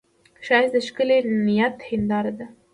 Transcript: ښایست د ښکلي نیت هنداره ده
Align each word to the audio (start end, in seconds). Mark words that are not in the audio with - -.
ښایست 0.45 0.73
د 0.73 0.77
ښکلي 0.87 1.17
نیت 1.45 1.77
هنداره 1.89 2.31
ده 2.37 2.47